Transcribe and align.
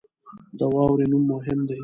د 0.59 0.61
واورې 0.73 1.05
نوم 1.11 1.23
مهم 1.31 1.59
دی. 1.69 1.79